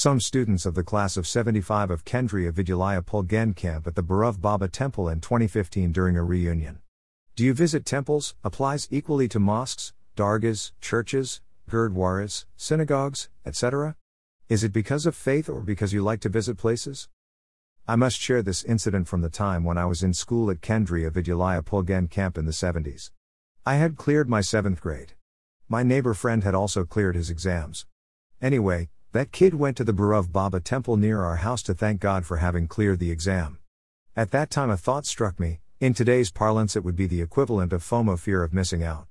Some 0.00 0.18
students 0.18 0.64
of 0.64 0.74
the 0.74 0.82
class 0.82 1.18
of 1.18 1.26
75 1.26 1.90
of 1.90 2.06
Kendriya 2.06 2.52
Vidyalaya 2.52 3.04
Pulgaon 3.04 3.54
camp 3.54 3.86
at 3.86 3.96
the 3.96 4.02
Bhairav 4.02 4.40
Baba 4.40 4.66
temple 4.66 5.10
in 5.10 5.20
2015 5.20 5.92
during 5.92 6.16
a 6.16 6.24
reunion. 6.24 6.78
Do 7.36 7.44
you 7.44 7.52
visit 7.52 7.84
temples, 7.84 8.34
applies 8.42 8.88
equally 8.90 9.28
to 9.28 9.38
mosques, 9.38 9.92
dargahs, 10.16 10.72
churches, 10.80 11.42
gurdwaras, 11.68 12.46
synagogues, 12.56 13.28
etc.? 13.44 13.94
Is 14.48 14.64
it 14.64 14.72
because 14.72 15.04
of 15.04 15.14
faith 15.14 15.50
or 15.50 15.60
because 15.60 15.92
you 15.92 16.02
like 16.02 16.20
to 16.20 16.30
visit 16.30 16.56
places? 16.56 17.10
I 17.86 17.96
must 17.96 18.18
share 18.18 18.40
this 18.40 18.64
incident 18.64 19.06
from 19.06 19.20
the 19.20 19.28
time 19.28 19.64
when 19.64 19.76
I 19.76 19.84
was 19.84 20.02
in 20.02 20.14
school 20.14 20.50
at 20.50 20.62
Kendriya 20.62 21.10
Vidyalaya 21.10 21.62
Pulgaon 21.62 22.08
camp 22.08 22.38
in 22.38 22.46
the 22.46 22.52
70s. 22.52 23.10
I 23.66 23.74
had 23.74 23.98
cleared 23.98 24.30
my 24.30 24.40
7th 24.40 24.80
grade. 24.80 25.12
My 25.68 25.82
neighbor 25.82 26.14
friend 26.14 26.42
had 26.42 26.54
also 26.54 26.86
cleared 26.86 27.16
his 27.16 27.28
exams. 27.28 27.84
Anyway, 28.40 28.88
that 29.12 29.32
kid 29.32 29.54
went 29.54 29.76
to 29.76 29.84
the 29.84 29.92
Bhairav 29.92 30.30
Baba 30.30 30.60
temple 30.60 30.96
near 30.96 31.22
our 31.22 31.36
house 31.36 31.62
to 31.64 31.74
thank 31.74 32.00
God 32.00 32.24
for 32.24 32.36
having 32.36 32.68
cleared 32.68 33.00
the 33.00 33.10
exam. 33.10 33.58
At 34.14 34.30
that 34.30 34.50
time, 34.50 34.70
a 34.70 34.76
thought 34.76 35.06
struck 35.06 35.40
me 35.40 35.60
in 35.80 35.94
today's 35.94 36.30
parlance, 36.30 36.76
it 36.76 36.84
would 36.84 36.94
be 36.94 37.06
the 37.06 37.22
equivalent 37.22 37.72
of 37.72 37.82
FOMO 37.82 38.18
fear 38.18 38.42
of 38.42 38.52
missing 38.52 38.82
out. 38.82 39.06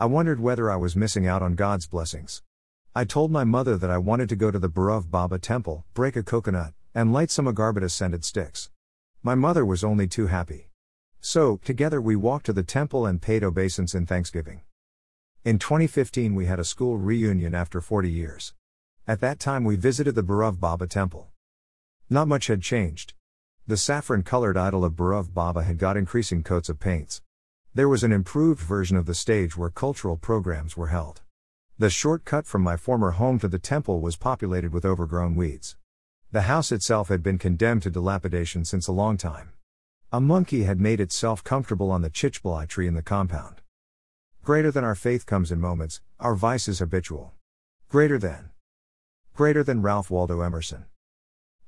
I 0.00 0.06
wondered 0.06 0.40
whether 0.40 0.68
I 0.68 0.74
was 0.74 0.96
missing 0.96 1.28
out 1.28 1.42
on 1.42 1.54
God's 1.54 1.86
blessings. 1.86 2.42
I 2.92 3.04
told 3.04 3.30
my 3.30 3.44
mother 3.44 3.76
that 3.76 3.88
I 3.88 3.98
wanted 3.98 4.28
to 4.30 4.34
go 4.34 4.50
to 4.50 4.58
the 4.58 4.68
Bhairav 4.68 5.12
Baba 5.12 5.38
temple, 5.38 5.84
break 5.94 6.16
a 6.16 6.24
coconut, 6.24 6.74
and 6.92 7.12
light 7.12 7.30
some 7.30 7.46
agarbatti 7.46 7.88
scented 7.88 8.24
sticks. 8.24 8.68
My 9.22 9.36
mother 9.36 9.64
was 9.64 9.84
only 9.84 10.08
too 10.08 10.26
happy. 10.26 10.70
So, 11.20 11.60
together 11.64 12.00
we 12.00 12.16
walked 12.16 12.46
to 12.46 12.52
the 12.52 12.64
temple 12.64 13.06
and 13.06 13.22
paid 13.22 13.44
obeisance 13.44 13.94
in 13.94 14.04
thanksgiving. 14.04 14.62
In 15.44 15.60
2015, 15.60 16.34
we 16.34 16.46
had 16.46 16.58
a 16.58 16.64
school 16.64 16.98
reunion 16.98 17.54
after 17.54 17.80
40 17.80 18.10
years. 18.10 18.54
At 19.08 19.20
that 19.20 19.40
time, 19.40 19.64
we 19.64 19.76
visited 19.76 20.14
the 20.16 20.22
Bhairav 20.22 20.60
Baba 20.60 20.86
temple. 20.86 21.30
Not 22.10 22.28
much 22.28 22.48
had 22.48 22.60
changed. 22.60 23.14
The 23.66 23.78
saffron 23.78 24.22
colored 24.22 24.58
idol 24.58 24.84
of 24.84 24.96
Bhairav 24.96 25.32
Baba 25.32 25.62
had 25.62 25.78
got 25.78 25.96
increasing 25.96 26.42
coats 26.42 26.68
of 26.68 26.78
paints. 26.78 27.22
There 27.72 27.88
was 27.88 28.04
an 28.04 28.12
improved 28.12 28.60
version 28.60 28.98
of 28.98 29.06
the 29.06 29.14
stage 29.14 29.56
where 29.56 29.70
cultural 29.70 30.18
programs 30.18 30.76
were 30.76 30.88
held. 30.88 31.22
The 31.78 31.88
shortcut 31.88 32.44
from 32.44 32.60
my 32.60 32.76
former 32.76 33.12
home 33.12 33.38
to 33.38 33.48
the 33.48 33.58
temple 33.58 34.02
was 34.02 34.16
populated 34.16 34.74
with 34.74 34.84
overgrown 34.84 35.36
weeds. 35.36 35.78
The 36.30 36.42
house 36.42 36.70
itself 36.70 37.08
had 37.08 37.22
been 37.22 37.38
condemned 37.38 37.84
to 37.84 37.90
dilapidation 37.90 38.66
since 38.66 38.88
a 38.88 38.92
long 38.92 39.16
time. 39.16 39.52
A 40.12 40.20
monkey 40.20 40.64
had 40.64 40.82
made 40.82 41.00
itself 41.00 41.42
comfortable 41.42 41.90
on 41.90 42.02
the 42.02 42.10
chichbalai 42.10 42.68
tree 42.68 42.86
in 42.86 42.92
the 42.92 43.00
compound. 43.00 43.62
Greater 44.44 44.70
than 44.70 44.84
our 44.84 44.94
faith 44.94 45.24
comes 45.24 45.50
in 45.50 45.62
moments, 45.62 46.02
our 46.20 46.34
vice 46.34 46.68
is 46.68 46.80
habitual. 46.80 47.32
Greater 47.88 48.18
than. 48.18 48.50
Greater 49.38 49.62
than 49.62 49.82
Ralph 49.82 50.10
Waldo 50.10 50.40
Emerson. 50.40 50.86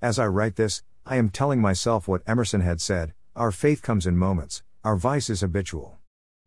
As 0.03 0.19
I 0.19 0.27
write 0.27 0.57
this, 0.57 0.83
I 1.07 1.15
am 1.15 1.31
telling 1.31 1.61
myself 1.61 2.09
what 2.09 2.25
Emerson 2.27 2.63
had 2.63 2.81
said 2.81 3.15
our 3.37 3.53
faith 3.53 3.81
comes 3.81 4.09
in 4.09 4.17
moments, 4.17 4.65
our 4.83 4.97
vice 4.97 5.31
is 5.31 5.43
habitual. 5.43 6.01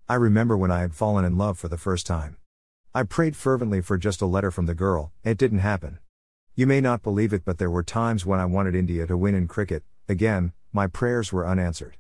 I 0.10 0.16
remember 0.16 0.58
when 0.58 0.70
I 0.70 0.82
had 0.82 0.94
fallen 0.94 1.24
in 1.24 1.38
love 1.38 1.58
for 1.58 1.70
the 1.70 1.78
first 1.78 2.06
time. 2.06 2.36
I 2.94 3.04
prayed 3.04 3.38
fervently 3.38 3.80
for 3.80 3.98
just 3.98 4.22
a 4.22 4.26
letter 4.26 4.52
from 4.52 4.66
the 4.66 4.76
girl, 4.76 5.14
it 5.24 5.38
didn't 5.38 5.60
happen. 5.60 6.00
You 6.56 6.68
may 6.68 6.82
not 6.82 7.04
believe 7.04 7.32
it, 7.32 7.46
but 7.46 7.58
there 7.58 7.72
were 7.72 7.84
times 7.84 8.26
when 8.26 8.42
I 8.42 8.46
wanted 8.46 8.76
India 8.76 9.08
to 9.08 9.16
win 9.16 9.34
in 9.34 9.48
cricket, 9.48 9.86
again, 10.10 10.52
my 10.74 10.88
prayers 10.88 11.32
were 11.32 11.48
unanswered. 11.48 11.96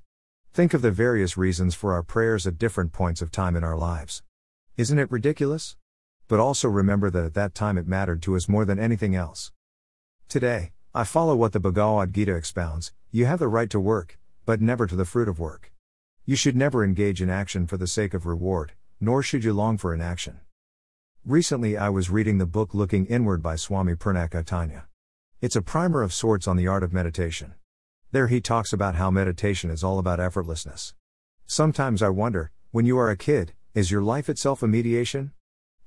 Think 0.51 0.73
of 0.73 0.81
the 0.81 0.91
various 0.91 1.37
reasons 1.37 1.75
for 1.75 1.93
our 1.93 2.03
prayers 2.03 2.45
at 2.45 2.57
different 2.57 2.91
points 2.91 3.21
of 3.21 3.31
time 3.31 3.55
in 3.55 3.63
our 3.63 3.77
lives. 3.77 4.21
Isn't 4.75 4.99
it 4.99 5.09
ridiculous? 5.09 5.77
But 6.33 6.39
also 6.39 6.67
remember 6.67 7.11
that 7.11 7.25
at 7.25 7.35
that 7.35 7.53
time 7.53 7.77
it 7.77 7.87
mattered 7.87 8.23
to 8.23 8.35
us 8.35 8.49
more 8.49 8.65
than 8.65 8.79
anything 8.79 9.13
else. 9.13 9.51
Today, 10.27 10.71
I 10.91 11.03
follow 11.03 11.35
what 11.35 11.51
the 11.51 11.59
Bhagavad 11.59 12.11
Gita 12.11 12.33
expounds 12.33 12.91
you 13.11 13.27
have 13.27 13.37
the 13.37 13.47
right 13.47 13.69
to 13.69 13.79
work, 13.79 14.17
but 14.43 14.59
never 14.59 14.87
to 14.87 14.95
the 14.95 15.05
fruit 15.05 15.29
of 15.29 15.37
work. 15.37 15.71
You 16.25 16.35
should 16.35 16.55
never 16.55 16.83
engage 16.83 17.21
in 17.21 17.29
action 17.29 17.67
for 17.67 17.77
the 17.77 17.85
sake 17.85 18.15
of 18.15 18.25
reward, 18.25 18.71
nor 18.99 19.21
should 19.21 19.43
you 19.43 19.53
long 19.53 19.77
for 19.77 19.93
inaction. 19.93 20.39
Recently, 21.23 21.77
I 21.77 21.89
was 21.89 22.09
reading 22.09 22.39
the 22.39 22.47
book 22.47 22.73
Looking 22.73 23.05
Inward 23.05 23.43
by 23.43 23.55
Swami 23.55 23.93
Purnachaitanya. 23.93 24.85
It's 25.39 25.55
a 25.55 25.61
primer 25.61 26.01
of 26.01 26.15
sorts 26.15 26.47
on 26.47 26.57
the 26.57 26.65
art 26.65 26.81
of 26.81 26.91
meditation. 26.91 27.53
There 28.11 28.25
he 28.25 28.41
talks 28.41 28.73
about 28.73 28.95
how 28.95 29.11
meditation 29.11 29.69
is 29.69 29.83
all 29.83 29.99
about 29.99 30.17
effortlessness. 30.17 30.95
Sometimes 31.45 32.01
I 32.01 32.09
wonder, 32.09 32.49
when 32.71 32.87
you 32.87 32.97
are 32.97 33.11
a 33.11 33.15
kid, 33.15 33.53
is 33.75 33.91
your 33.91 34.01
life 34.01 34.29
itself 34.29 34.63
a 34.63 34.67
mediation? 34.67 35.31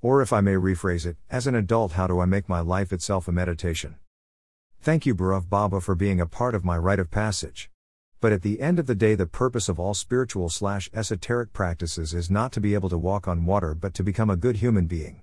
Or 0.07 0.23
if 0.23 0.33
I 0.33 0.41
may 0.41 0.55
rephrase 0.55 1.05
it, 1.05 1.17
as 1.31 1.49
an 1.49 1.57
adult, 1.57 1.95
how 1.95 2.07
do 2.07 2.21
I 2.21 2.27
make 2.27 2.49
my 2.49 2.61
life 2.61 2.93
itself 2.93 3.27
a 3.27 3.33
meditation? 3.33 3.97
Thank 4.81 5.05
you, 5.05 5.17
Bhairav 5.17 5.49
Baba, 5.51 5.81
for 5.81 5.97
being 5.97 6.21
a 6.21 6.27
part 6.27 6.55
of 6.55 6.65
my 6.65 6.79
rite 6.79 7.01
of 7.01 7.11
passage. 7.11 7.71
But 8.21 8.31
at 8.31 8.43
the 8.43 8.61
end 8.61 8.79
of 8.79 8.87
the 8.87 8.95
day, 8.95 9.17
the 9.17 9.27
purpose 9.27 9.69
of 9.69 9.81
all 9.81 9.95
spiritual 9.95 10.49
slash 10.49 10.89
esoteric 10.95 11.53
practices 11.53 12.15
is 12.15 12.31
not 12.31 12.53
to 12.53 12.61
be 12.61 12.75
able 12.75 12.89
to 12.91 12.97
walk 12.97 13.27
on 13.27 13.47
water 13.47 13.75
but 13.75 13.95
to 13.95 14.05
become 14.05 14.31
a 14.31 14.37
good 14.37 14.59
human 14.59 14.87
being. 14.87 15.23